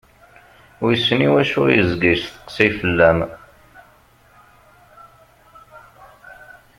[0.83, 3.19] Wissen i wacu i yezga yesteqsay-s fell-am.